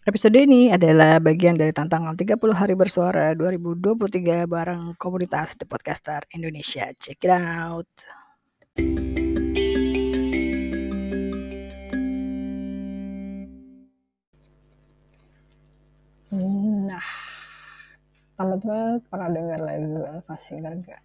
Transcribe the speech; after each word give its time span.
Episode 0.00 0.48
ini 0.48 0.72
adalah 0.72 1.20
bagian 1.20 1.60
dari 1.60 1.76
tantangan 1.76 2.16
30 2.16 2.40
hari 2.56 2.72
bersuara 2.72 3.36
2023 3.36 4.48
bareng 4.48 4.96
komunitas 4.96 5.60
The 5.60 5.68
Podcaster 5.68 6.24
Indonesia. 6.32 6.88
Check 6.96 7.20
it 7.20 7.28
out. 7.28 7.84
Nah, 16.32 17.08
teman-teman 18.40 19.04
pernah 19.04 19.28
dengar 19.28 19.60
lagu 19.60 20.00
Elva 20.00 20.36
Singer 20.40 20.80
gak? 20.80 21.04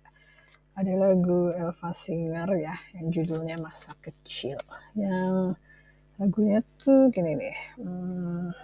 Ada 0.80 0.96
lagu 0.96 1.52
Elva 1.52 1.92
Singer 1.92 2.48
ya 2.56 2.80
yang 2.96 3.12
judulnya 3.12 3.60
Masa 3.60 3.92
Kecil. 4.00 4.56
Yang 4.96 5.60
lagunya 6.16 6.64
tuh 6.80 7.12
gini 7.12 7.36
nih. 7.36 7.58
Hmm, 7.76 8.56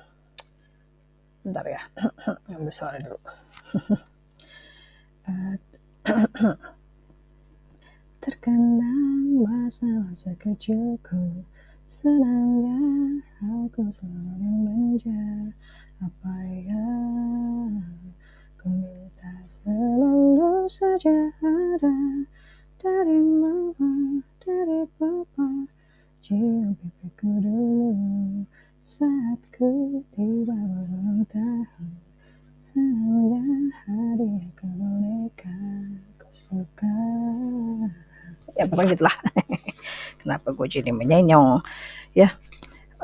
bentar 1.41 1.65
ya, 1.67 1.81
ambil 2.55 2.73
suara 2.73 2.97
dulu. 3.01 3.19
Terkenang 8.21 9.41
masa-masa 9.41 10.33
kecilku. 10.37 11.45
Senangnya 11.91 12.79
aku 13.43 13.83
selalu 13.91 14.47
manja 14.63 15.51
Apa 15.99 16.35
ya 16.63 16.87
Ku 18.55 18.71
minta 18.71 19.35
selalu 19.43 20.71
saja 20.71 21.35
ada 21.43 22.23
Dari 22.79 23.19
mama, 23.19 24.23
dari 24.39 24.87
papa 24.95 25.67
Cium 26.23 26.71
pipiku 26.79 27.43
dulu 27.43 28.47
Saat 28.81 29.37
ku 29.53 30.01
tiba 30.09 30.57
berulang 30.57 31.21
tahun 31.29 32.01
hadiah 33.85 34.49
ke 34.57 34.65
boneka 34.73 35.53
Ku 36.17 36.25
suka 36.33 36.89
ya 38.57 38.65
pokoknya 38.65 38.97
gitulah. 38.97 39.13
Kenapa 40.25 40.49
gue 40.49 40.65
jadi 40.65 40.89
menyenyong? 40.89 41.61
Ya 42.17 42.41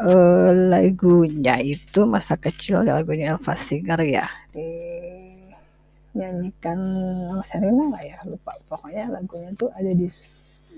uh, 0.01 0.49
lagunya 0.49 1.61
itu 1.61 2.09
masa 2.09 2.41
kecil 2.41 2.81
lagunya 2.81 3.37
Elva 3.37 3.53
Singer 3.53 4.01
ya. 4.01 4.25
Dinyanyikan 4.57 6.81
Serena 7.45 7.93
nggak 7.93 8.01
ya? 8.01 8.17
Lupa. 8.25 8.57
Pokoknya 8.65 9.13
lagunya 9.13 9.53
tuh 9.53 9.69
ada 9.77 9.93
di 9.93 10.09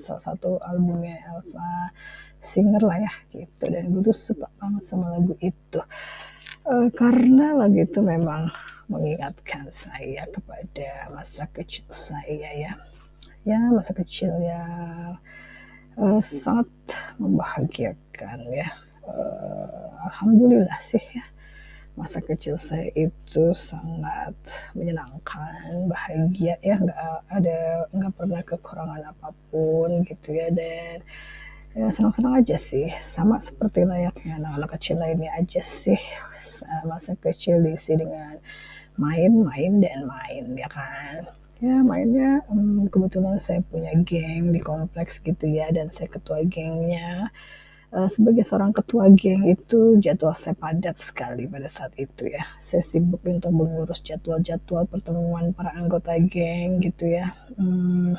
salah 0.10 0.26
satu 0.34 0.58
albumnya 0.66 1.22
Elva 1.30 1.94
Singer 2.42 2.82
lah 2.82 2.98
ya 2.98 3.14
gitu. 3.30 3.70
Dan 3.70 3.94
gue 3.94 4.02
tuh 4.02 4.18
suka 4.18 4.50
banget 4.58 4.82
sama 4.82 5.14
lagu 5.14 5.38
itu. 5.38 5.82
Uh, 6.66 6.90
karena 6.98 7.54
lagu 7.54 7.78
itu 7.78 8.02
memang 8.02 8.50
mengingatkan 8.90 9.70
saya 9.70 10.26
kepada 10.34 11.14
masa 11.14 11.46
kecil 11.54 11.86
saya 11.94 12.50
ya. 12.58 12.74
Ya 13.46 13.60
masa 13.70 13.94
kecil 13.94 14.34
yang 14.42 15.22
uh, 16.02 16.22
sangat 16.26 16.68
membahagiakan 17.22 18.50
ya. 18.50 18.74
Uh, 19.06 19.90
alhamdulillah 20.10 20.78
sih 20.82 21.02
ya 21.02 21.26
masa 22.00 22.24
kecil 22.24 22.56
saya 22.56 22.88
itu 22.96 23.52
sangat 23.52 24.32
menyenangkan 24.72 25.92
bahagia 25.92 26.56
ya. 26.64 26.80
Nggak 26.80 27.00
ada 27.28 27.60
nggak 27.92 28.14
pernah 28.16 28.42
kekurangan 28.48 29.04
apa 29.12 29.36
pun 29.52 30.08
gitu 30.08 30.32
ya. 30.32 30.48
Dan 30.48 31.04
ya 31.76 31.92
senang-senang 31.92 32.40
aja 32.40 32.56
sih. 32.56 32.88
Sama 33.04 33.44
seperti 33.44 33.84
layaknya 33.84 34.40
anak-anak 34.40 34.80
kecil 34.80 34.96
lainnya 35.04 35.36
aja 35.36 35.60
sih. 35.60 36.00
Masa 36.88 37.20
kecil 37.20 37.60
diisi 37.60 38.00
dengan 38.00 38.40
main-main 38.96 39.84
dan 39.84 40.08
main 40.08 40.56
ya 40.56 40.72
kan? 40.72 41.28
Ya 41.60 41.84
mainnya 41.84 42.40
um, 42.48 42.88
kebetulan 42.88 43.36
saya 43.36 43.60
punya 43.68 43.92
geng 44.08 44.56
di 44.56 44.64
kompleks 44.64 45.20
gitu 45.20 45.44
ya 45.44 45.68
dan 45.76 45.92
saya 45.92 46.08
ketua 46.08 46.48
gengnya 46.48 47.28
uh, 47.94 48.10
sebagai 48.10 48.46
seorang 48.46 48.74
ketua 48.74 49.10
geng 49.14 49.46
itu 49.50 49.98
jadwal 50.02 50.34
saya 50.34 50.54
padat 50.58 50.98
sekali 50.98 51.50
pada 51.50 51.66
saat 51.66 51.94
itu 51.98 52.30
ya. 52.30 52.46
Saya 52.62 52.86
sibuk 52.86 53.22
untuk 53.26 53.54
mengurus 53.54 54.02
jadwal-jadwal 54.06 54.86
pertemuan 54.90 55.52
para 55.54 55.74
anggota 55.74 56.14
geng 56.18 56.82
gitu 56.82 57.10
ya. 57.10 57.34
Hmm, 57.58 58.18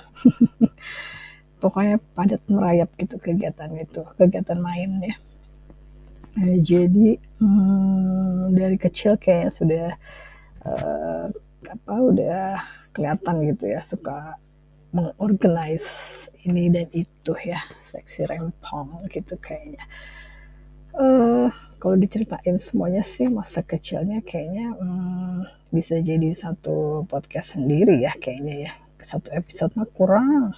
pokoknya 1.63 2.01
padat 2.17 2.43
merayap 2.51 2.91
gitu 2.99 3.21
kegiatan 3.21 3.71
itu 3.79 4.03
kegiatan 4.19 4.59
main 4.59 4.91
ya. 5.03 5.15
Nah, 6.31 6.57
jadi 6.63 7.19
hmm, 7.43 8.55
dari 8.55 8.77
kecil 8.79 9.19
kayaknya 9.19 9.51
sudah 9.51 9.87
uh, 10.63 11.27
apa 11.67 11.95
udah 11.95 12.63
kelihatan 12.91 13.47
gitu 13.51 13.71
ya 13.71 13.81
suka 13.83 14.39
mengorganize 14.91 16.27
ini 16.47 16.73
dan 16.73 16.89
itu 16.91 17.33
ya 17.45 17.61
seksi 17.85 18.27
rempong 18.27 19.07
gitu 19.13 19.37
kayaknya. 19.39 19.83
Uh, 20.91 21.49
kalau 21.79 21.97
diceritain 21.97 22.59
semuanya 22.59 23.01
sih 23.01 23.31
masa 23.31 23.63
kecilnya 23.63 24.21
kayaknya 24.27 24.75
um, 24.77 25.47
bisa 25.71 26.03
jadi 26.03 26.35
satu 26.35 27.07
podcast 27.07 27.57
sendiri 27.57 28.03
ya 28.03 28.13
kayaknya 28.19 28.71
ya. 28.71 28.73
Satu 29.01 29.33
episode 29.33 29.73
mah 29.81 29.89
kurang. 29.97 30.53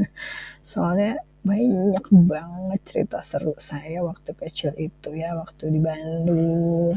Soalnya 0.64 1.20
banyak 1.44 2.08
banget 2.24 2.80
cerita 2.88 3.20
seru 3.20 3.52
saya 3.60 4.00
waktu 4.00 4.32
kecil 4.32 4.72
itu 4.80 5.12
ya 5.12 5.36
waktu 5.36 5.68
di 5.68 5.80
Bandung 5.84 6.96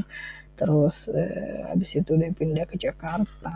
terus 0.58 1.08
eh, 1.14 1.70
habis 1.70 1.94
itu 1.94 2.18
udah 2.18 2.34
pindah 2.34 2.66
ke 2.66 2.76
Jakarta 2.76 3.56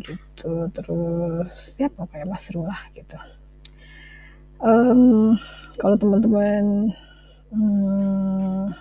gitu. 0.00 0.66
Terus 0.72 1.76
ya 1.76 1.92
pokoknya 1.92 2.26
mas 2.26 2.48
lah 2.56 2.80
gitu. 2.96 3.16
Um, 4.58 5.36
kalau 5.78 5.94
teman-teman 5.94 6.90
hmm, 7.52 8.74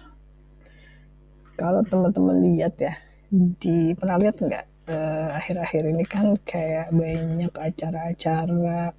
kalau 1.60 1.82
teman-teman 1.86 2.38
lihat 2.48 2.74
ya 2.82 2.98
di 3.34 3.94
pernah 3.94 4.18
lihat 4.18 4.40
nggak 4.42 4.66
uh, 4.88 5.30
akhir-akhir 5.38 5.84
ini 5.92 6.04
kan 6.08 6.40
kayak 6.48 6.90
banyak 6.96 7.52
acara-acara 7.52 8.96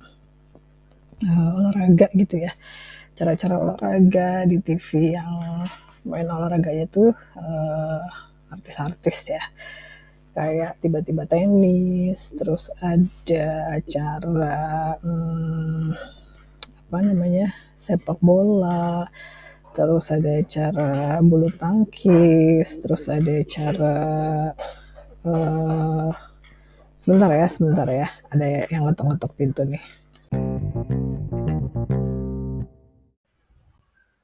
uh, 1.25 1.51
olahraga 1.57 2.07
gitu 2.15 2.45
ya. 2.47 2.53
Acara-acara 3.17 3.55
olahraga 3.59 4.47
di 4.47 4.63
TV 4.63 5.19
yang 5.19 5.67
main 6.07 6.29
olahraganya 6.31 6.87
tuh 6.87 7.11
uh, 7.35 8.07
artis-artis 8.53 9.19
ya. 9.33 9.43
Kayak 10.37 10.79
tiba-tiba 10.79 11.27
tenis 11.27 12.31
terus 12.39 12.71
ada 12.79 13.75
acara 13.75 14.95
hmm, 15.03 15.91
apa 16.89 16.99
namanya 17.03 17.51
sepak 17.75 18.23
bola 18.23 19.05
terus 19.75 20.11
ada 20.15 20.39
acara 20.39 21.19
bulu 21.23 21.51
tangkis 21.59 22.79
terus 22.83 23.11
ada 23.11 23.33
acara 23.43 23.97
uh, 25.27 26.11
sebentar 26.99 27.31
ya 27.35 27.47
sebentar 27.51 27.89
ya. 27.91 28.07
Ada 28.31 28.71
yang 28.71 28.87
ngetok-ngetok 28.87 29.33
pintu 29.35 29.63
nih 29.67 29.83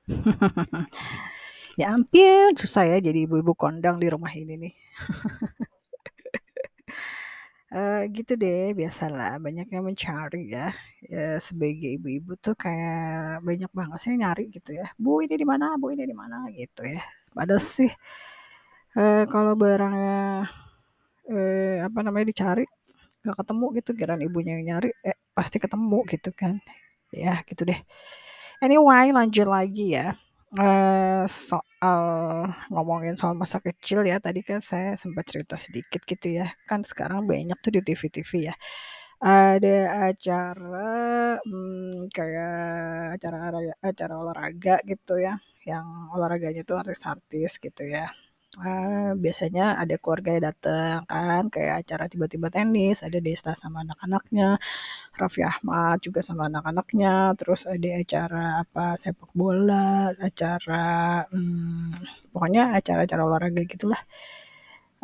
Ya 1.80 1.86
ampun, 1.94 2.50
susah 2.54 2.84
ya 2.90 2.96
jadi 3.02 3.18
ibu-ibu 3.26 3.52
kondang 3.58 3.96
di 4.02 4.06
rumah 4.14 4.30
ini 4.30 4.54
nih. 4.62 4.72
uh, 7.74 8.02
gitu 8.16 8.32
deh, 8.42 8.72
biasalah 8.78 9.40
banyak 9.44 9.66
yang 9.74 9.84
mencari 9.88 10.40
ya. 10.54 10.72
Ya 11.04 11.38
sebagai 11.46 11.88
ibu-ibu 11.98 12.32
tuh 12.44 12.54
kayak 12.56 13.42
banyak 13.48 13.70
banget 13.78 13.98
sih 14.02 14.10
nyari 14.16 14.42
gitu 14.54 14.70
ya. 14.80 14.86
Bu 15.02 15.22
ini 15.24 15.34
di 15.42 15.46
mana? 15.46 15.64
Bu 15.80 15.92
ini 15.94 16.04
di 16.10 16.16
mana? 16.16 16.36
Gitu 16.52 16.82
ya. 16.94 17.02
Padahal 17.34 17.62
sih 17.62 17.90
uh, 18.98 19.24
kalau 19.32 19.52
barangnya 19.58 20.48
uh, 21.30 21.76
apa 21.86 21.98
namanya 22.04 22.26
dicari 22.30 22.64
nggak 23.24 23.36
ketemu 23.40 23.66
gitu, 23.80 23.90
kirain 23.98 24.22
ibunya 24.26 24.52
yang 24.58 24.64
nyari, 24.70 24.88
eh 25.08 25.16
pasti 25.36 25.56
ketemu 25.62 25.98
gitu 26.12 26.30
kan. 26.36 26.54
Ya 27.14 27.40
gitu 27.48 27.62
deh. 27.70 27.80
Anyway, 28.64 29.12
lanjut 29.16 29.48
lagi 29.48 29.96
ya. 29.96 30.16
Uh, 30.54 31.26
soal 31.26 32.02
ngomongin 32.70 33.18
soal 33.18 33.34
masa 33.34 33.58
kecil 33.58 34.06
ya, 34.06 34.16
tadi 34.22 34.38
kan 34.48 34.60
saya 34.62 34.94
sempat 34.94 35.24
cerita 35.26 35.56
sedikit 35.58 35.98
gitu 36.06 36.26
ya, 36.38 36.46
kan 36.70 36.80
sekarang 36.86 37.26
banyak 37.26 37.58
tuh 37.64 37.72
di 37.74 37.80
TV-TV 37.82 38.32
ya, 38.48 38.54
ada 39.24 39.76
acara, 40.12 40.90
hmm, 41.46 42.10
kayak 42.16 42.52
acara 43.18 43.36
acara 43.90 44.14
olahraga 44.22 44.74
gitu 44.90 45.14
ya, 45.26 45.34
yang 45.70 45.86
olahraganya 46.14 46.62
tuh 46.68 46.76
artis-artis 46.82 47.50
gitu 47.64 47.82
ya. 47.96 48.06
Uh, 48.60 49.12
biasanya 49.18 49.78
ada 49.82 49.94
keluarga 50.02 50.30
yang 50.36 50.44
datang 50.50 50.98
kan 51.06 51.42
kayak 51.54 51.74
acara 51.86 52.04
tiba-tiba 52.12 52.48
tenis 52.54 53.02
ada 53.06 53.18
Desta 53.18 53.52
sama 53.58 53.82
anak-anaknya 53.86 54.58
Raffi 55.14 55.42
Ahmad 55.46 56.02
juga 56.02 56.20
sama 56.22 56.50
anak-anaknya 56.50 57.34
terus 57.38 57.66
ada 57.66 57.90
acara 58.02 58.62
apa 58.62 58.94
sepak 59.00 59.30
bola 59.34 60.10
acara 60.18 61.24
hmm, 61.30 62.30
pokoknya 62.34 62.74
acara-acara 62.78 63.22
olahraga 63.26 63.62
gitulah 63.66 64.00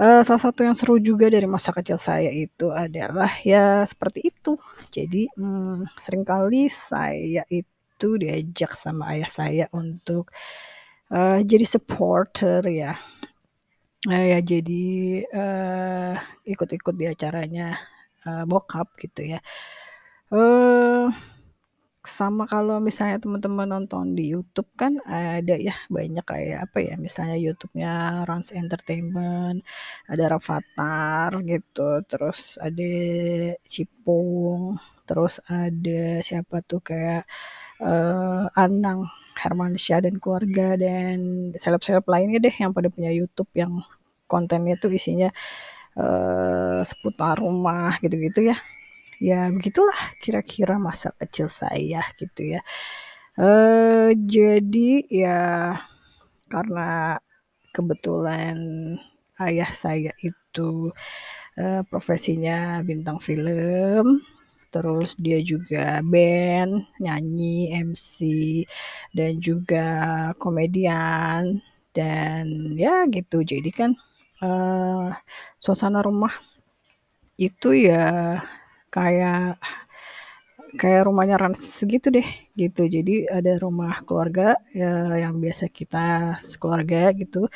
Uh, 0.00 0.25
salah 0.25 0.41
satu 0.41 0.64
yang 0.64 0.73
seru 0.73 0.97
juga 0.97 1.29
dari 1.29 1.44
masa 1.44 1.76
kecil 1.76 2.00
saya 2.00 2.32
itu 2.32 2.73
adalah 2.73 3.29
ya 3.44 3.85
seperti 3.85 4.32
itu. 4.32 4.56
Jadi 4.88 5.29
hmm, 5.37 5.85
sering 6.00 6.25
kali 6.25 6.73
saya 6.73 7.44
itu 7.52 8.17
diajak 8.17 8.73
sama 8.73 9.12
ayah 9.12 9.29
saya 9.29 9.64
untuk 9.76 10.32
uh, 11.12 11.44
jadi 11.44 11.69
supporter 11.69 12.64
ya. 12.73 12.97
Uh, 14.08 14.32
ya 14.32 14.41
jadi 14.41 14.85
uh, 15.29 16.17
ikut-ikut 16.49 16.94
di 16.97 17.05
acaranya 17.05 17.76
uh, 18.25 18.49
bokap 18.49 18.97
gitu 18.97 19.37
ya. 19.37 19.38
Uh, 20.32 21.12
sama 22.00 22.49
kalau 22.49 22.81
misalnya 22.81 23.20
teman-teman 23.20 23.69
nonton 23.69 24.17
di 24.17 24.32
YouTube 24.32 24.73
kan 24.73 24.97
ada 25.05 25.52
ya 25.61 25.76
banyak 25.93 26.25
kayak 26.25 26.58
apa 26.64 26.79
ya 26.81 26.94
misalnya 26.97 27.37
YouTube-nya 27.37 28.25
Rans 28.25 28.56
Entertainment, 28.56 29.61
ada 30.08 30.25
Rafathar 30.32 31.31
gitu, 31.44 32.00
terus 32.08 32.56
ada 32.56 32.88
Cipung, 33.69 34.81
terus 35.05 35.44
ada 35.44 36.25
siapa 36.25 36.64
tuh 36.64 36.81
kayak 36.81 37.29
uh, 37.81 38.47
Anang 38.55 39.09
Hermansyah 39.41 40.05
dan 40.05 40.21
keluarga 40.21 40.77
dan 40.77 41.50
seleb-seleb 41.56 42.05
lainnya 42.05 42.38
deh 42.38 42.53
yang 42.53 42.77
pada 42.77 42.93
punya 42.93 43.09
YouTube 43.09 43.49
yang 43.56 43.81
kontennya 44.29 44.77
tuh 44.77 44.93
isinya 44.93 45.32
uh, 45.97 46.85
seputar 46.85 47.41
rumah 47.41 47.97
gitu-gitu 48.05 48.53
ya. 48.53 48.56
Ya 49.21 49.53
begitulah 49.53 50.17
kira-kira 50.21 50.81
masa 50.81 51.12
kecil 51.17 51.49
saya 51.49 52.00
gitu 52.17 52.56
ya. 52.56 52.61
Uh, 53.41 54.12
jadi 54.17 55.05
ya 55.09 55.41
karena 56.53 57.17
kebetulan 57.73 58.56
ayah 59.41 59.71
saya 59.73 60.12
itu 60.21 60.93
uh, 61.56 61.83
profesinya 61.88 62.83
bintang 62.85 63.23
film 63.23 64.21
terus 64.72 65.19
dia 65.19 65.38
juga 65.43 66.00
band 66.02 66.87
nyanyi 67.02 67.75
MC 67.75 68.14
dan 69.17 69.38
juga 69.43 69.87
komedian. 70.38 71.61
Dan 71.90 72.78
ya 72.78 73.02
gitu 73.11 73.43
jadi 73.43 73.70
kan 73.75 73.90
uh, 74.46 75.11
suasana 75.58 76.00
rumah 76.06 76.31
itu 77.34 77.69
ya 77.88 78.38
kayak 78.94 79.58
kayak 80.76 81.08
rumahnya 81.08 81.37
Rans 81.40 81.82
gitu 81.82 82.08
deh 82.12 82.26
gitu. 82.55 82.87
Jadi 82.87 83.26
ada 83.26 83.52
rumah 83.58 84.02
keluarga 84.06 84.55
ya, 84.70 85.19
yang 85.26 85.38
biasa 85.43 85.67
kita 85.72 86.37
sekeluarga 86.38 87.11
gitu. 87.17 87.49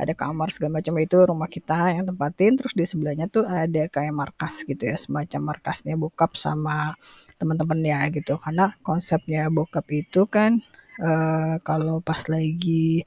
Ada 0.00 0.12
kamar 0.16 0.48
segala 0.52 0.80
macam 0.80 0.94
itu 1.00 1.16
rumah 1.24 1.48
kita 1.48 1.94
yang 1.96 2.04
tempatin. 2.08 2.58
Terus 2.58 2.72
di 2.76 2.84
sebelahnya 2.84 3.26
tuh 3.30 3.44
ada 3.48 3.86
kayak 3.88 4.12
markas 4.12 4.64
gitu 4.66 4.82
ya 4.88 4.96
semacam 4.98 5.56
markasnya 5.56 5.94
bokap 5.96 6.36
sama 6.36 6.96
teman-temannya 7.40 8.20
gitu. 8.20 8.36
Karena 8.42 8.74
konsepnya 8.84 9.48
bokap 9.48 9.86
itu 9.92 10.26
kan 10.28 10.60
uh, 11.00 11.56
kalau 11.64 12.02
pas 12.04 12.20
lagi 12.28 13.04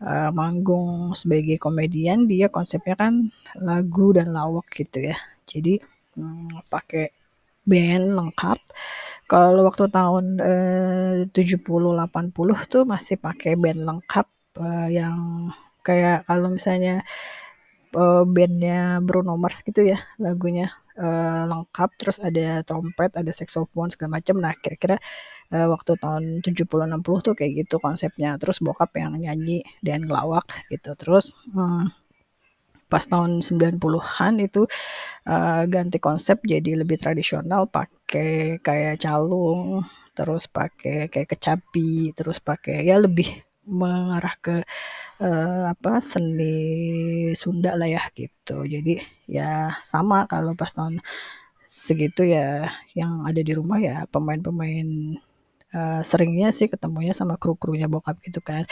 uh, 0.00 0.30
manggung 0.32 1.12
sebagai 1.16 1.56
komedian 1.60 2.24
dia 2.30 2.48
konsepnya 2.52 2.94
kan 2.96 3.28
lagu 3.58 4.12
dan 4.16 4.32
lawak 4.32 4.68
gitu 4.72 5.12
ya. 5.12 5.16
Jadi 5.46 5.80
hmm, 6.16 6.68
pakai 6.72 7.25
band 7.66 8.04
lengkap. 8.18 8.58
Kalau 9.26 9.66
waktu 9.66 9.84
tahun 9.90 10.24
eh, 10.38 11.14
70-80 11.34 12.70
tuh 12.70 12.82
masih 12.86 13.16
pakai 13.18 13.58
band 13.58 13.80
lengkap 13.88 14.26
eh, 14.62 14.88
yang 15.02 15.50
kayak 15.86 16.26
kalau 16.30 16.48
misalnya 16.54 17.02
eh, 17.94 18.22
bandnya 18.34 19.02
Bruno 19.06 19.34
Mars 19.42 19.62
gitu 19.66 19.82
ya 19.92 19.98
lagunya 20.22 20.70
eh, 20.98 21.42
lengkap. 21.50 21.90
Terus 22.00 22.18
ada 22.22 22.62
trompet 22.62 23.10
ada 23.18 23.32
saxophone 23.34 23.90
segala 23.92 24.22
macam 24.22 24.36
nah 24.38 24.54
kira-kira 24.54 24.96
eh, 25.54 25.66
waktu 25.66 25.92
tahun 25.98 26.24
70-60 26.46 27.26
tuh 27.26 27.34
kayak 27.38 27.52
gitu 27.66 27.76
konsepnya. 27.82 28.38
Terus 28.40 28.62
bokap 28.62 28.94
yang 28.98 29.18
nyanyi 29.18 29.66
dan 29.82 30.06
ngelawak 30.06 30.46
gitu. 30.70 30.94
Terus 30.94 31.34
hmm, 31.50 32.05
pas 32.86 33.02
tahun 33.02 33.42
90-an 33.42 34.34
itu 34.42 34.62
uh, 35.26 35.62
ganti 35.66 35.98
konsep 35.98 36.38
jadi 36.46 36.82
lebih 36.82 36.96
tradisional 37.02 37.66
pakai 37.66 38.62
kayak 38.62 39.02
calung 39.02 39.82
terus 40.16 40.48
pakai 40.48 41.12
kayak 41.12 41.36
kecapi 41.36 42.14
terus 42.16 42.38
pakai 42.40 42.86
ya 42.88 42.96
lebih 42.96 43.28
mengarah 43.66 44.34
ke 44.38 44.56
uh, 45.20 45.64
apa 45.74 45.98
seni 45.98 46.54
Sunda 47.34 47.74
lah 47.74 47.90
ya 47.90 48.02
gitu. 48.14 48.64
Jadi 48.64 49.02
ya 49.26 49.74
sama 49.82 50.24
kalau 50.30 50.54
pas 50.54 50.70
tahun 50.72 51.02
segitu 51.66 52.22
ya 52.24 52.70
yang 52.94 53.26
ada 53.28 53.40
di 53.42 53.52
rumah 53.58 53.78
ya 53.82 54.06
pemain-pemain 54.08 55.18
uh, 55.74 56.02
seringnya 56.04 56.54
sih 56.54 56.70
ketemunya 56.70 57.16
sama 57.16 57.34
kru-krunya 57.40 57.86
bokap 57.90 58.20
gitu 58.22 58.38
kan. 58.44 58.68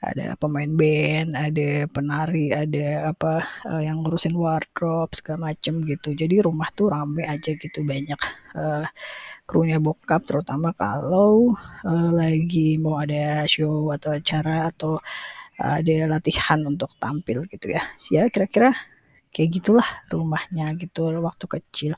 Ada 0.00 0.38
pemain 0.38 0.70
band 0.70 1.34
ada 1.34 1.84
penari 1.90 2.54
ada 2.54 3.12
apa 3.12 3.44
uh, 3.66 3.82
yang 3.82 4.00
ngurusin 4.04 4.36
wardrobe 4.36 5.12
segala 5.18 5.52
macem 5.52 5.82
gitu. 5.84 6.14
Jadi 6.14 6.40
rumah 6.46 6.70
tuh 6.72 6.92
rame 6.94 7.26
aja 7.26 7.52
gitu 7.52 7.84
banyak 7.84 8.20
uh, 8.56 8.86
krunya 9.48 9.76
bokap. 9.82 10.24
Terutama 10.24 10.72
kalau 10.76 11.58
uh, 11.84 12.10
lagi 12.14 12.78
mau 12.80 13.00
ada 13.02 13.44
show 13.50 13.90
atau 13.92 14.14
acara 14.16 14.70
atau 14.70 15.02
ada 15.58 16.06
latihan 16.06 16.62
untuk 16.70 16.94
tampil 17.02 17.42
gitu 17.50 17.74
ya. 17.74 17.82
Ya 18.14 18.30
kira-kira 18.30 18.70
kayak 19.34 19.60
gitulah 19.60 19.88
rumahnya 20.08 20.72
gitu 20.80 21.12
waktu 21.20 21.44
kecil 21.46 21.92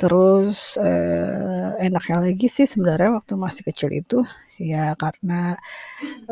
Terus 0.00 0.80
eh, 0.80 1.68
enaknya 1.86 2.16
lagi 2.24 2.46
sih 2.48 2.64
sebenarnya 2.72 3.10
waktu 3.20 3.34
masih 3.44 3.62
kecil 3.68 3.90
itu 4.00 4.18
ya 4.56 4.96
karena 5.02 5.60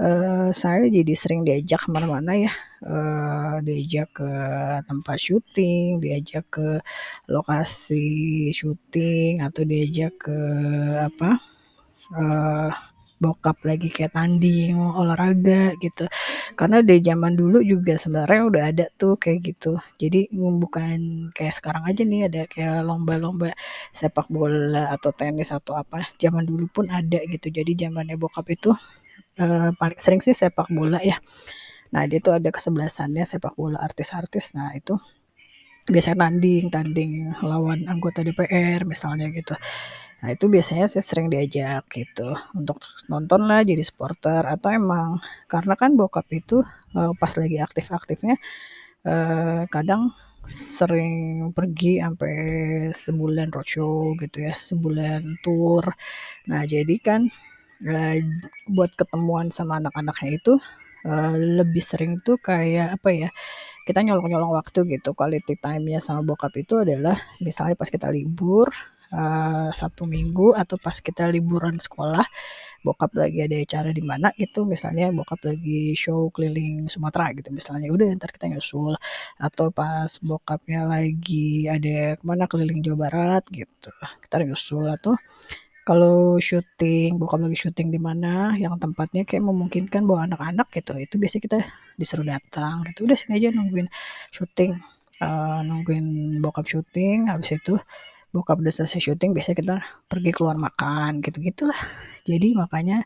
eh, 0.00 0.48
saya 0.60 0.84
jadi 0.88 1.12
sering 1.22 1.42
diajak 1.48 1.80
ke 1.84 1.88
mana-mana 1.94 2.32
ya, 2.44 2.52
eh, 2.92 3.54
diajak 3.66 4.08
ke 4.18 4.30
tempat 4.88 5.16
syuting, 5.26 6.00
diajak 6.04 6.44
ke 6.56 6.68
lokasi 7.34 8.08
syuting 8.58 9.44
atau 9.46 9.62
diajak 9.70 10.12
ke 10.24 10.38
apa 11.08 11.30
eh, 12.20 12.70
bokap 13.22 13.58
lagi 13.68 13.88
kayak 13.90 14.14
tanding 14.16 14.78
olahraga 14.78 15.74
gitu. 15.82 16.06
Karena 16.58 16.78
dari 16.86 17.00
zaman 17.02 17.34
dulu 17.34 17.58
juga 17.62 17.94
sebenarnya 17.98 18.42
udah 18.50 18.62
ada 18.70 18.86
tuh 19.00 19.14
kayak 19.18 19.38
gitu. 19.54 19.78
Jadi 20.02 20.30
bukan 20.34 21.30
kayak 21.36 21.54
sekarang 21.58 21.84
aja 21.90 22.02
nih 22.06 22.20
ada 22.30 22.40
kayak 22.50 22.86
lomba-lomba 22.88 23.50
sepak 23.94 24.26
bola 24.30 24.94
atau 24.94 25.10
tenis 25.14 25.50
atau 25.50 25.74
apa. 25.76 26.06
Zaman 26.22 26.44
dulu 26.46 26.66
pun 26.70 26.86
ada 26.90 27.18
gitu. 27.26 27.50
Jadi 27.50 27.70
zamannya 27.86 28.16
bokap 28.18 28.46
itu 28.54 28.70
uh, 29.42 29.70
paling 29.78 30.00
sering 30.02 30.20
sih 30.24 30.34
sepak 30.36 30.68
bola 30.70 30.98
ya. 31.02 31.18
Nah 31.94 32.04
dia 32.10 32.18
tuh 32.22 32.38
ada 32.38 32.48
kesebelasannya 32.54 33.24
sepak 33.26 33.54
bola 33.58 33.78
artis-artis. 33.82 34.54
Nah 34.56 34.70
itu 34.78 34.94
biasanya 35.88 36.28
tanding 36.28 36.64
tanding 36.68 37.12
lawan 37.40 37.88
anggota 37.88 38.20
DPR 38.20 38.84
misalnya 38.84 39.32
gitu 39.32 39.56
Nah 40.18 40.28
itu 40.34 40.50
biasanya 40.50 40.86
saya 40.90 41.04
sering 41.06 41.30
diajak 41.30 41.86
gitu 41.94 42.34
untuk 42.58 42.82
nonton 43.06 43.46
lah 43.46 43.62
jadi 43.62 43.82
supporter 43.86 44.42
atau 44.42 44.68
emang 44.74 45.22
karena 45.46 45.74
kan 45.78 45.94
bokap 45.94 46.26
itu 46.34 46.66
uh, 46.98 47.12
pas 47.20 47.32
lagi 47.38 47.56
aktif-aktifnya 47.62 48.34
uh, 49.06 49.62
kadang 49.70 50.10
sering 50.48 51.52
pergi 51.52 52.00
sampai 52.00 52.34
sebulan 52.96 53.52
roadshow 53.52 54.16
gitu 54.16 54.48
ya, 54.48 54.54
sebulan 54.56 55.38
tour. 55.44 55.84
Nah 56.50 56.64
jadi 56.64 56.94
kan 56.98 57.20
uh, 57.84 58.16
buat 58.72 58.90
ketemuan 58.96 59.52
sama 59.52 59.78
anak-anaknya 59.80 60.40
itu 60.40 60.54
uh, 61.04 61.36
lebih 61.36 61.84
sering 61.84 62.24
tuh 62.24 62.40
kayak 62.40 62.96
apa 62.96 63.08
ya? 63.12 63.30
Kita 63.86 64.00
nyolong-nyolong 64.04 64.52
waktu 64.56 64.84
gitu. 64.88 65.12
Quality 65.16 65.60
time-nya 65.60 66.00
sama 66.00 66.20
bokap 66.24 66.52
itu 66.60 66.80
adalah 66.80 67.16
misalnya 67.44 67.76
pas 67.76 67.88
kita 67.92 68.08
libur 68.12 68.68
uh, 69.12 69.70
Sabtu 69.72 70.04
Minggu 70.04 70.54
atau 70.56 70.76
pas 70.80 70.96
kita 70.98 71.28
liburan 71.30 71.76
sekolah 71.80 72.24
bokap 72.86 73.10
lagi 73.18 73.42
ada 73.42 73.56
acara 73.58 73.90
di 73.90 74.02
mana 74.04 74.30
gitu 74.38 74.62
misalnya 74.62 75.10
bokap 75.10 75.40
lagi 75.42 75.98
show 75.98 76.30
keliling 76.30 76.86
Sumatera 76.86 77.34
gitu 77.34 77.50
misalnya 77.50 77.90
udah 77.90 78.06
ntar 78.18 78.30
kita 78.34 78.46
nyusul. 78.52 78.94
Atau 79.40 79.74
pas 79.74 80.10
bokapnya 80.22 80.86
lagi 80.86 81.66
ada 81.66 82.14
ke 82.18 82.24
mana 82.24 82.44
keliling 82.50 82.80
Jawa 82.84 83.08
Barat 83.10 83.42
gitu 83.50 83.90
kita 84.22 84.34
nyusul. 84.46 84.86
Atau 84.86 85.18
kalau 85.88 86.36
syuting 86.38 87.16
bokap 87.16 87.40
lagi 87.48 87.58
syuting 87.64 87.88
di 87.88 88.00
mana 88.00 88.52
yang 88.60 88.76
tempatnya 88.76 89.24
kayak 89.24 89.40
memungkinkan 89.40 90.04
bawa 90.04 90.28
anak-anak 90.28 90.68
gitu 90.76 90.92
itu 91.00 91.14
biasanya 91.16 91.42
kita 91.48 91.58
disuruh 91.98 92.26
datang 92.28 92.84
gitu. 92.86 93.08
Udah 93.08 93.16
sini 93.18 93.40
aja 93.40 93.48
nungguin 93.56 93.88
syuting 94.30 94.76
uh, 95.24 95.60
nungguin 95.66 96.38
bokap 96.44 96.66
syuting 96.68 97.32
habis 97.32 97.56
itu 97.58 97.74
bokap 98.38 98.62
udah 98.62 98.70
selesai 98.70 99.02
syuting 99.02 99.34
biasanya 99.34 99.56
kita 99.58 99.74
pergi 100.06 100.30
keluar 100.30 100.54
makan 100.54 101.18
gitu 101.26 101.42
gitulah 101.42 101.80
jadi 102.22 102.54
makanya 102.54 103.02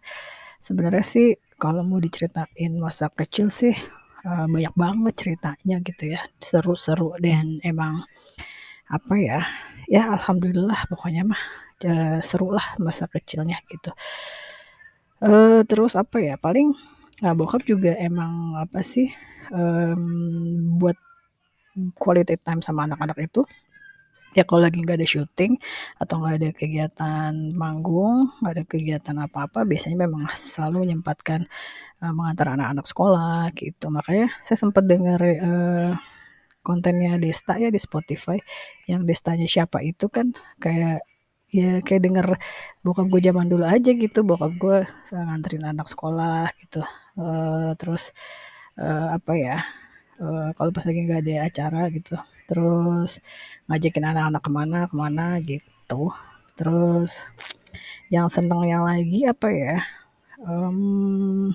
sebenarnya 0.63 1.05
sih 1.05 1.27
kalau 1.59 1.83
mau 1.83 1.99
diceritain 1.99 2.73
masa 2.79 3.11
kecil 3.11 3.51
sih 3.51 3.75
uh, 4.27 4.47
banyak 4.47 4.75
banget 4.79 5.15
ceritanya 5.19 5.77
gitu 5.83 6.15
ya. 6.15 6.21
Seru-seru 6.39 7.19
dan 7.19 7.59
emang 7.67 8.03
apa 8.91 9.15
ya 9.17 9.41
ya 9.89 10.13
alhamdulillah 10.15 10.87
pokoknya 10.91 11.23
mah 11.27 11.43
ya, 11.83 12.21
seru 12.23 12.55
lah 12.55 12.67
masa 12.79 13.11
kecilnya 13.11 13.59
gitu. 13.71 13.91
Uh, 15.23 15.63
terus 15.67 15.95
apa 15.95 16.19
ya 16.19 16.35
paling 16.39 16.75
nah 17.23 17.31
bokap 17.39 17.63
juga 17.63 17.95
emang 17.95 18.59
apa 18.59 18.83
sih 18.83 19.07
um, 19.55 20.75
buat 20.83 20.99
quality 21.95 22.35
time 22.43 22.59
sama 22.59 22.91
anak-anak 22.91 23.19
itu 23.23 23.47
ya 24.33 24.43
kalau 24.49 24.65
lagi 24.65 24.81
nggak 24.81 24.99
ada 25.01 25.09
syuting 25.09 25.53
atau 26.01 26.15
nggak 26.21 26.35
ada 26.41 26.49
kegiatan 26.57 27.33
manggung 27.53 28.33
nggak 28.41 28.53
ada 28.57 28.65
kegiatan 28.65 29.17
apa-apa 29.29 29.65
biasanya 29.69 30.09
memang 30.09 30.29
selalu 30.33 30.89
menyempatkan 30.89 31.45
uh, 32.03 32.13
mengantar 32.13 32.57
anak-anak 32.57 32.87
sekolah 32.89 33.53
gitu. 33.57 33.87
Makanya 33.93 34.33
saya 34.45 34.59
sempat 34.61 34.85
dengar 34.89 35.21
uh, 35.21 35.93
kontennya 36.65 37.19
Desta 37.19 37.59
ya 37.59 37.69
di 37.69 37.81
Spotify 37.81 38.39
yang 38.89 39.05
Destanya 39.07 39.47
siapa 39.51 39.83
itu 39.85 40.07
kan 40.09 40.31
kayak 40.63 41.05
ya 41.53 41.85
kayak 41.85 42.03
denger 42.09 42.27
bokap 42.81 43.07
gue 43.13 43.21
zaman 43.29 43.47
dulu 43.53 43.69
aja 43.69 43.93
gitu 43.93 44.25
bokap 44.25 44.53
gue 44.57 44.79
nganterin 45.13 45.69
anak 45.69 45.87
sekolah 45.93 46.49
gitu. 46.63 46.81
Uh, 47.19 47.77
terus 47.77 48.17
uh, 48.81 49.13
apa 49.17 49.33
ya 49.37 49.57
uh, 50.23 50.49
kalau 50.57 50.71
pas 50.71 50.85
lagi 50.87 51.01
nggak 51.05 51.21
ada 51.27 51.35
acara 51.49 51.81
gitu 51.91 52.15
terus 52.49 53.19
ngajakin 53.69 54.05
anak-anak 54.13 54.43
ke 54.45 54.51
mana 54.53 54.79
ke 54.91 54.95
mana 54.97 55.27
gitu. 55.41 56.03
Terus 56.59 57.33
yang 58.13 58.29
seneng 58.29 58.69
yang 58.69 58.85
lagi 58.85 59.25
apa 59.25 59.49
ya? 59.49 59.77
Um, 60.45 61.49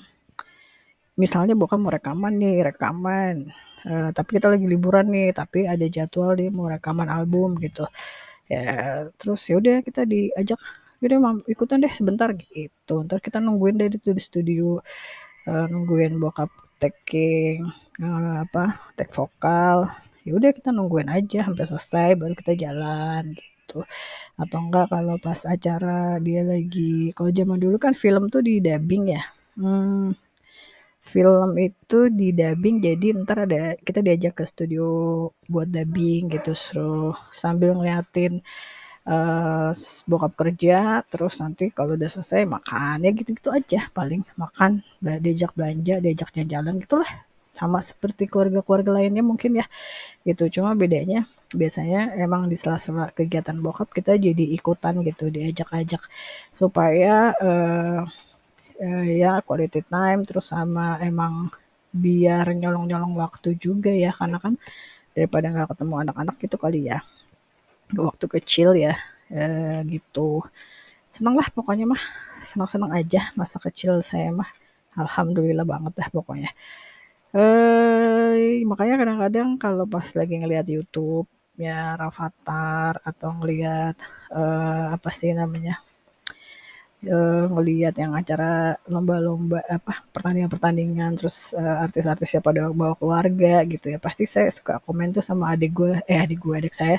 misalnya 1.22 1.54
bokap 1.54 1.78
mau 1.78 1.94
rekaman 1.94 2.34
nih 2.42 2.66
rekaman. 2.74 3.54
Uh, 3.86 4.10
tapi 4.16 4.42
kita 4.42 4.48
lagi 4.50 4.66
liburan 4.66 5.08
nih 5.14 5.30
tapi 5.38 5.70
ada 5.70 5.86
jadwal 5.86 6.34
dia 6.34 6.50
mau 6.50 6.66
rekaman 6.66 7.10
album 7.14 7.62
gitu. 7.62 7.86
Ya 8.50 9.06
terus 9.20 9.44
ya 9.50 9.60
udah 9.62 9.86
kita 9.86 10.02
diajak 10.08 10.60
udah 10.98 11.18
mam 11.22 11.38
ikutan 11.46 11.78
deh 11.84 11.94
sebentar 11.94 12.34
gitu. 12.34 13.06
Ntar 13.06 13.20
kita 13.22 13.38
nungguin 13.38 13.76
deh 13.78 13.90
di 13.94 14.24
studio 14.24 14.82
uh, 15.46 15.66
nungguin 15.70 16.18
bokap 16.18 16.50
taking 16.81 17.57
uh, 18.03 18.43
apa 18.46 18.63
take 18.98 19.13
vokal. 19.17 19.77
Ya 20.25 20.31
udah 20.38 20.51
kita 20.57 20.69
nungguin 20.75 21.10
aja 21.17 21.38
sampai 21.48 21.65
selesai 21.69 22.10
baru 22.19 22.34
kita 22.41 22.53
jalan 22.63 23.24
gitu. 23.39 23.77
Atau 24.41 24.57
enggak 24.65 24.86
kalau 24.93 25.15
pas 25.25 25.39
acara 25.53 26.19
dia 26.25 26.41
lagi 26.51 27.12
kalau 27.15 27.29
zaman 27.39 27.57
dulu 27.63 27.75
kan 27.86 27.93
film 28.03 28.24
tuh 28.34 28.41
di 28.48 28.53
dubbing 28.65 29.03
ya. 29.15 29.24
Hmm, 29.57 30.13
film 31.13 31.50
itu 31.67 32.00
di 32.19 32.27
dubbing 32.39 32.75
jadi 32.88 33.05
ntar 33.24 33.38
ada 33.48 33.57
kita 33.88 34.00
diajak 34.05 34.34
ke 34.39 34.43
studio 34.51 34.84
buat 35.51 35.67
dubbing 35.75 36.22
gitu 36.36 36.51
suruh 36.51 37.15
sambil 37.31 37.69
ngeliatin 37.77 38.43
uh, 39.08 39.72
bokap 40.06 40.34
kerja 40.36 41.02
terus 41.08 41.40
nanti 41.40 41.72
kalau 41.72 41.96
udah 41.96 42.10
selesai 42.12 42.44
makan 42.44 43.08
ya 43.08 43.12
gitu-gitu 43.16 43.50
aja 43.50 43.88
paling. 43.96 44.22
Makan 44.36 44.84
diajak 45.24 45.56
belanja 45.56 46.04
diajak 46.04 46.30
jalan-jalan 46.36 46.84
gitulah. 46.84 47.12
Sama 47.50 47.82
seperti 47.82 48.30
keluarga-keluarga 48.30 49.02
lainnya 49.02 49.24
mungkin 49.26 49.64
ya 49.64 49.66
gitu. 50.28 50.52
Cuma 50.52 50.76
bedanya 50.78 51.26
biasanya 51.48 52.14
emang 52.20 52.52
di 52.52 52.60
sela-sela 52.60 53.10
kegiatan 53.16 53.56
bokap 53.64 53.90
kita 53.96 54.20
jadi 54.20 54.46
ikutan 54.60 55.00
gitu 55.08 55.32
diajak-ajak 55.32 56.04
supaya 56.54 57.32
uh, 57.40 58.04
uh, 58.84 59.06
ya 59.08 59.40
quality 59.48 59.82
time 59.88 60.28
terus 60.28 60.52
sama 60.52 61.00
emang 61.00 61.48
biar 61.96 62.46
nyolong-nyolong 62.52 63.16
waktu 63.18 63.56
juga 63.58 63.90
ya. 63.90 64.12
Karena 64.14 64.38
kan 64.44 64.60
daripada 65.18 65.50
nggak 65.50 65.74
ketemu 65.74 65.96
anak-anak 66.06 66.36
gitu 66.38 66.58
kali 66.62 66.94
ya 66.94 67.02
waktu 67.96 68.25
kecil 68.36 68.70
ya 68.75 68.94
uh, 69.32 69.79
gitu. 69.88 70.44
Seneng 71.08 71.36
lah 71.39 71.48
pokoknya 71.56 71.86
mah 71.88 72.01
senang-senang 72.44 72.91
aja 73.00 73.32
masa 73.39 73.58
kecil 73.63 74.00
saya 74.03 74.29
mah. 74.34 74.50
Alhamdulillah 74.98 75.65
banget 75.67 75.94
dah 76.00 76.10
pokoknya. 76.12 76.50
Eh 77.36 78.63
makanya 78.70 78.96
kadang-kadang 79.01 79.50
kalau 79.63 79.86
pas 79.94 80.08
lagi 80.20 80.34
ngelihat 80.39 80.67
YouTube 80.75 81.27
ya 81.58 81.98
Rafathar 82.01 82.94
atau 83.10 83.29
ngelihat 83.38 83.96
uh, 84.32 84.94
apa 84.96 85.10
sih 85.10 85.34
namanya 85.34 85.82
uh, 87.06 87.46
ngelihat 87.53 87.94
yang 87.98 88.13
acara 88.17 88.77
lomba-lomba 88.89 89.62
apa 89.70 90.06
pertandingan-pertandingan 90.13 91.17
terus 91.17 91.53
uh, 91.58 91.84
artis-artisnya 91.86 92.41
pada 92.46 92.70
bawa 92.74 92.94
keluarga 92.98 93.65
gitu 93.70 93.94
ya 93.94 94.00
pasti 94.01 94.25
saya 94.29 94.50
suka 94.53 94.82
komen 94.86 95.13
tuh 95.17 95.24
sama 95.25 95.53
adik 95.53 95.72
gue 95.77 95.94
eh 96.10 96.20
adik 96.25 96.39
gue 96.41 96.56
adik 96.58 96.74
saya 96.74 96.98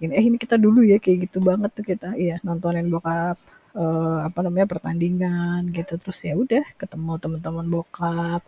gini 0.00 0.12
eh 0.18 0.24
ini 0.28 0.36
kita 0.44 0.56
dulu 0.64 0.80
ya 0.82 0.96
kayak 1.02 1.18
gitu 1.30 1.38
banget 1.48 1.70
tuh 1.76 1.84
kita. 1.86 2.06
Iya 2.18 2.34
nontonin 2.46 2.86
bokap 2.92 3.36
uh, 3.78 4.18
apa 4.28 4.38
namanya 4.44 4.66
pertandingan 4.72 5.60
gitu. 5.76 5.92
Terus 6.00 6.18
ya 6.26 6.34
udah 6.38 6.64
ketemu 6.80 7.12
teman-teman 7.22 7.66
bokap. 7.74 8.40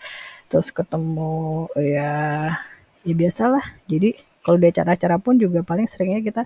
Terus 0.50 0.68
ketemu 0.74 1.66
ya 1.78 2.12
ya 3.06 3.14
biasalah. 3.14 3.64
Jadi 3.90 4.18
kalau 4.44 4.56
di 4.62 4.66
acara-acara 4.70 5.16
pun 5.18 5.34
juga 5.42 5.60
paling 5.66 5.86
seringnya 5.90 6.20
kita 6.22 6.42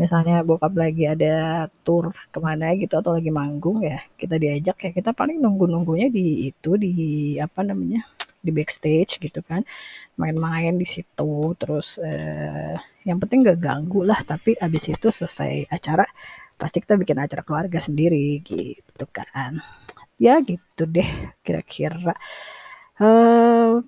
misalnya 0.00 0.40
bokap 0.48 0.72
lagi 0.82 1.04
ada 1.04 1.68
tour 1.84 2.16
ke 2.32 2.38
mana 2.40 2.72
gitu 2.72 2.94
atau 2.96 3.12
lagi 3.12 3.28
manggung 3.28 3.84
ya 3.84 3.98
kita 4.20 4.36
diajak 4.42 4.76
ya. 4.84 4.90
Kita 4.96 5.10
paling 5.16 5.36
nunggu-nunggunya 5.40 6.08
di 6.12 6.48
itu 6.50 6.76
di 6.80 6.92
apa 7.40 7.60
namanya 7.64 8.04
di 8.40 8.50
backstage 8.56 9.20
gitu 9.20 9.44
kan 9.44 9.60
main-main 10.16 10.76
di 10.76 10.88
situ 10.88 11.52
terus 11.60 12.00
eh, 12.00 12.76
yang 13.04 13.20
penting 13.20 13.44
gak 13.44 13.60
ganggu 13.60 14.00
lah 14.04 14.20
tapi 14.24 14.56
abis 14.56 14.92
itu 14.92 15.08
selesai 15.12 15.68
acara 15.68 16.04
pasti 16.60 16.80
kita 16.84 17.00
bikin 17.00 17.16
acara 17.16 17.40
keluarga 17.40 17.80
sendiri 17.80 18.44
gitu 18.44 19.04
kan. 19.08 19.64
Ya 20.20 20.36
gitu 20.44 20.84
deh 20.84 21.08
kira-kira. 21.40 22.12
Uh, 23.00 23.80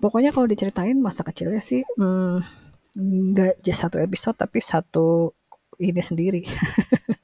pokoknya 0.00 0.32
kalau 0.32 0.48
diceritain 0.48 0.96
masa 0.98 1.22
kecilnya 1.22 1.60
sih 1.60 1.84
hmm, 1.84 2.40
nggak 2.96 3.60
just 3.60 3.84
satu 3.84 4.00
episode 4.00 4.34
tapi 4.34 4.58
satu 4.64 5.36
ini 5.78 6.00
sendiri 6.00 6.42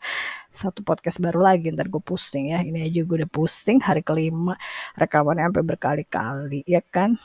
satu 0.56 0.80
podcast 0.80 1.20
baru 1.20 1.44
lagi 1.44 1.68
ntar 1.70 1.86
gue 1.92 2.00
pusing 2.00 2.52
ya. 2.56 2.64
Ini 2.64 2.88
aja 2.88 3.00
gue 3.04 3.16
udah 3.22 3.30
pusing 3.30 3.78
hari 3.84 4.00
kelima 4.00 4.56
rekamannya 4.96 5.44
sampai 5.52 5.64
berkali-kali 5.64 6.60
ya 6.64 6.80
kan? 6.80 7.20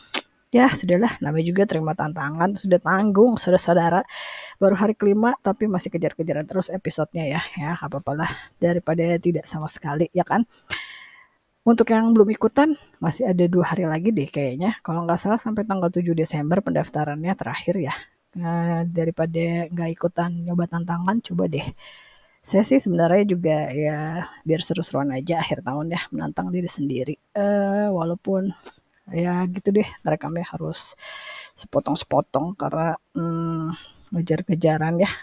Ya 0.52 0.68
sudahlah. 0.68 1.16
Namanya 1.24 1.46
juga 1.48 1.64
terima 1.64 1.96
tantangan 1.96 2.60
sudah 2.60 2.80
tanggung 2.84 3.40
sudah 3.40 3.56
saudara 3.56 4.04
baru 4.60 4.76
hari 4.76 4.94
kelima 5.00 5.32
tapi 5.40 5.64
masih 5.66 5.90
kejar-kejaran 5.96 6.44
terus 6.44 6.68
episodenya 6.68 7.40
ya. 7.40 7.42
Ya 7.56 7.72
apa 7.80 8.12
lah. 8.12 8.32
Daripada 8.60 9.04
tidak 9.18 9.48
sama 9.48 9.72
sekali 9.72 10.12
ya 10.12 10.28
kan? 10.28 10.44
Untuk 11.62 11.94
yang 11.94 12.10
belum 12.10 12.30
ikutan 12.34 12.74
masih 12.98 13.30
ada 13.30 13.46
dua 13.46 13.64
hari 13.72 13.86
lagi 13.86 14.10
deh 14.10 14.26
kayaknya. 14.28 14.82
Kalau 14.82 15.06
nggak 15.06 15.20
salah 15.22 15.38
sampai 15.38 15.62
tanggal 15.70 15.94
7 15.94 16.18
Desember 16.18 16.58
pendaftarannya 16.66 17.34
terakhir 17.38 17.76
ya. 17.78 17.94
Nah, 18.42 18.82
daripada 18.88 19.70
nggak 19.70 19.90
ikutan 19.94 20.32
nyoba 20.48 20.66
tantangan, 20.72 21.22
coba 21.22 21.44
deh. 21.52 21.68
Saya 22.42 22.64
sih 22.66 22.82
sebenarnya 22.82 23.24
juga 23.30 23.70
ya 23.70 24.26
biar 24.42 24.62
seru-seruan 24.66 25.14
aja 25.14 25.40
akhir 25.40 25.62
tahun 25.62 25.94
ya 25.94 26.02
menantang 26.10 26.50
diri 26.50 26.70
sendiri. 26.70 27.16
Uh, 27.38 27.94
walaupun 27.94 28.50
ya 29.14 29.46
gitu 29.50 29.70
deh 29.76 29.88
rekamnya 30.02 30.46
harus 30.50 30.98
sepotong-sepotong 31.60 32.58
karena 32.58 32.98
hmm, 33.14 33.78
ngejar-kejaran 34.14 35.02
ya. 35.04 35.12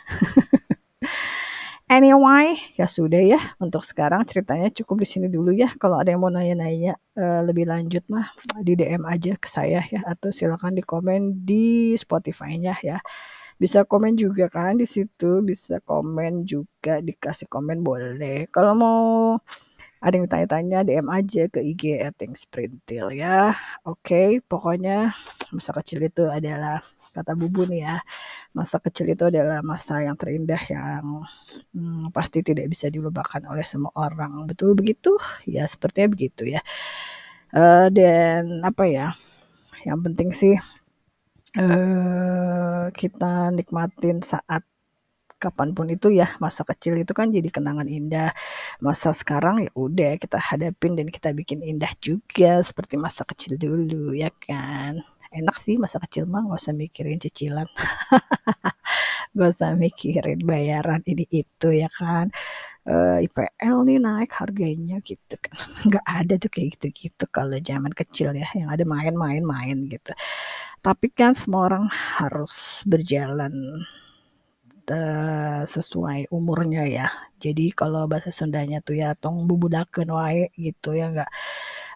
Anyway, 1.89 2.61
ya 2.77 2.85
sudah 2.85 3.17
ya. 3.17 3.41
Untuk 3.57 3.81
sekarang 3.81 4.21
ceritanya 4.29 4.69
cukup 4.69 5.01
di 5.01 5.09
sini 5.09 5.27
dulu 5.33 5.57
ya. 5.57 5.73
Kalau 5.81 5.97
ada 5.97 6.13
yang 6.13 6.21
mau 6.21 6.29
nanya-nanya 6.29 7.01
uh, 7.17 7.41
lebih 7.49 7.65
lanjut 7.65 8.05
mah 8.13 8.29
di 8.61 8.77
DM 8.77 9.09
aja 9.09 9.33
ke 9.41 9.49
saya 9.49 9.81
ya 9.89 10.05
atau 10.05 10.29
silakan 10.29 10.77
di 10.77 10.85
komen 10.85 11.49
di 11.49 11.97
Spotify-nya 11.97 12.77
ya. 12.85 13.01
Bisa 13.59 13.83
komen 13.83 14.15
juga 14.15 14.47
kan 14.47 14.79
di 14.79 14.87
situ, 14.87 15.43
bisa 15.43 15.83
komen 15.83 16.47
juga 16.47 17.03
dikasih 17.03 17.51
komen 17.51 17.83
boleh. 17.83 18.47
Kalau 18.55 18.73
mau 18.79 19.03
ada 19.99 20.15
yang 20.15 20.31
tanya-tanya 20.31 20.87
DM 20.87 21.09
aja 21.11 21.43
ke 21.51 21.59
IG 21.59 21.99
Sprintil 22.39 23.19
ya. 23.19 23.51
Oke, 23.83 23.99
okay, 24.15 24.29
pokoknya 24.39 25.11
masa 25.51 25.75
kecil 25.75 26.07
itu 26.07 26.31
adalah 26.31 26.79
kata 27.11 27.35
Bubun 27.35 27.75
ya. 27.75 27.99
Masa 28.55 28.79
kecil 28.79 29.11
itu 29.11 29.27
adalah 29.27 29.59
masa 29.67 30.07
yang 30.07 30.15
terindah 30.15 30.63
yang 30.71 31.27
hmm, 31.75 32.15
pasti 32.15 32.47
tidak 32.47 32.71
bisa 32.71 32.87
dilupakan 32.95 33.43
oleh 33.51 33.67
semua 33.67 33.91
orang. 33.99 34.47
Betul 34.47 34.79
begitu? 34.79 35.19
Ya 35.51 35.67
sepertinya 35.67 36.15
begitu 36.15 36.47
ya. 36.47 36.63
Uh, 37.51 37.91
dan 37.91 38.63
apa 38.63 38.87
ya? 38.87 39.19
Yang 39.83 39.99
penting 40.07 40.31
sih 40.31 40.55
uh, 41.57 42.93
kita 42.93 43.55
nikmatin 43.57 44.21
saat 44.21 44.63
kapan 45.39 45.71
pun 45.77 45.87
itu 45.87 46.11
ya 46.11 46.35
masa 46.43 46.67
kecil 46.67 46.99
itu 46.99 47.13
kan 47.15 47.31
jadi 47.31 47.49
kenangan 47.49 47.89
indah. 47.89 48.31
Masa 48.83 49.15
sekarang 49.15 49.65
ya 49.67 49.71
udah 49.79 50.19
kita 50.23 50.39
hadapin 50.41 50.99
dan 50.99 51.09
kita 51.09 51.31
bikin 51.33 51.63
indah 51.63 51.93
juga 52.03 52.61
seperti 52.61 52.99
masa 53.01 53.23
kecil 53.25 53.55
dulu 53.57 54.13
ya 54.19 54.31
kan? 54.45 55.01
Enak 55.31 55.57
sih 55.61 55.77
masa 55.79 56.01
kecil 56.03 56.25
mah 56.27 56.43
nggak 56.47 56.61
usah 56.63 56.75
mikirin 56.77 57.21
cicilan. 57.23 57.69
Gak 59.37 59.49
usah 59.55 59.71
mikirin 59.79 60.41
bayaran 60.43 61.01
ini 61.07 61.25
itu 61.31 61.69
ya 61.71 61.89
kan 61.93 62.27
uh, 62.89 63.21
eh, 63.21 63.29
IPL 63.29 63.77
nih 63.85 63.99
naik 64.01 64.33
harganya 64.35 64.97
gitu 65.05 65.37
kan 65.39 65.55
nggak 65.89 66.07
ada 66.09 66.35
tuh 66.41 66.51
kayak 66.51 66.69
gitu-gitu 66.81 67.25
kalau 67.29 67.57
zaman 67.61 67.93
kecil 67.93 68.33
ya 68.33 68.49
yang 68.57 68.73
ada 68.73 68.83
main-main-main 68.89 69.87
gitu 69.93 70.13
tapi 70.83 71.11
kan 71.13 71.35
semua 71.37 71.69
orang 71.69 71.87
harus 71.91 72.83
berjalan 72.87 73.53
uh, 74.91 75.63
sesuai 75.67 76.33
umurnya 76.33 76.85
ya. 76.89 77.09
Jadi 77.39 77.71
kalau 77.77 78.09
bahasa 78.11 78.33
Sundanya 78.35 78.81
tuh 78.83 78.99
ya 78.99 79.15
tong 79.15 79.47
bubudakeun 79.47 80.11
wae 80.11 80.51
gitu 80.59 80.97
ya 80.97 81.13
enggak 81.13 81.31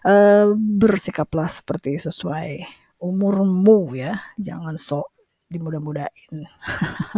uh, 0.07 0.53
bersikaplah 0.55 1.49
seperti 1.49 1.99
sesuai 1.99 2.63
umurmu 3.01 3.97
ya. 3.97 4.21
Jangan 4.39 4.75
sok 4.79 5.12
dimudah-mudahin. 5.53 6.49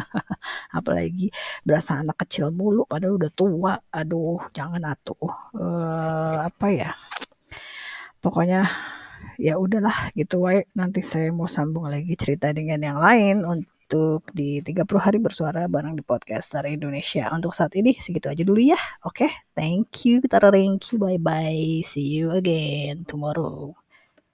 Apalagi 0.78 1.32
berasa 1.64 2.04
anak 2.04 2.28
kecil 2.28 2.52
mulu 2.52 2.84
padahal 2.84 3.16
udah 3.16 3.32
tua. 3.32 3.74
Aduh, 3.96 4.44
jangan 4.52 4.84
atuh. 4.84 5.32
Uh, 5.56 6.44
apa 6.44 6.68
ya? 6.70 6.92
Pokoknya 8.20 8.68
ya 9.40 9.60
udahlah 9.60 10.12
gitu 10.16 10.44
wae 10.48 10.68
nanti 10.76 11.04
saya 11.04 11.32
mau 11.32 11.48
sambung 11.50 11.88
lagi 11.92 12.16
cerita 12.16 12.52
dengan 12.56 12.80
yang 12.80 13.00
lain 13.00 13.44
untuk 13.44 14.26
di 14.34 14.60
30 14.66 14.88
hari 14.98 15.18
bersuara 15.22 15.70
bareng 15.70 15.96
di 15.96 16.04
podcaster 16.04 16.66
Indonesia. 16.68 17.30
Untuk 17.32 17.54
saat 17.54 17.72
ini 17.78 17.96
segitu 18.02 18.28
aja 18.34 18.44
dulu 18.44 18.60
ya. 18.60 18.80
Oke, 19.06 19.30
okay? 19.30 19.32
thank 19.54 20.10
you. 20.10 20.20
Tara 20.26 20.50
thank 20.52 20.92
you. 20.92 20.98
Bye 20.98 21.22
bye. 21.22 21.86
See 21.86 22.20
you 22.20 22.34
again 22.34 23.06
tomorrow. 23.06 23.85